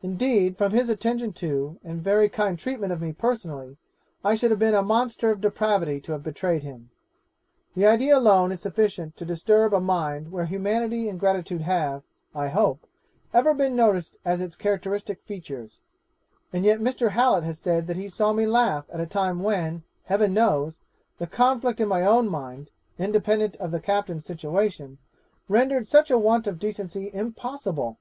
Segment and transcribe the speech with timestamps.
[0.00, 3.76] Indeed from his attention to and very kind treatment of me personally,
[4.24, 6.88] I should have been a monster of depravity to have betrayed him.
[7.76, 12.04] The idea alone is sufficient to disturb a mind where humanity and gratitude have,
[12.34, 12.86] I hope,
[13.34, 15.80] ever been noticed as its characteristic features;
[16.54, 17.10] and yet Mr.
[17.10, 20.80] Hallet has said that he saw me laugh at a time when, Heaven knows,
[21.18, 24.96] the conflict in my own mind, independent of the captain's situation,
[25.50, 27.98] rendered such a want of decency impossible.